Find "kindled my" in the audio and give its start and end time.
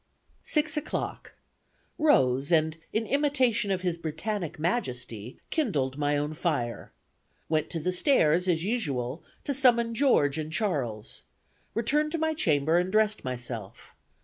5.51-6.17